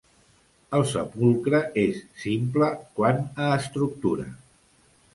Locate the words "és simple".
1.83-2.73